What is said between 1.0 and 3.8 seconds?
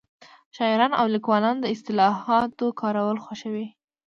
لیکوالان د اصطلاحاتو کارول خوښوي